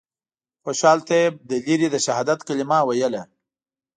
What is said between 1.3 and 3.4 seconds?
له لرې د شهادت کلمه ویله.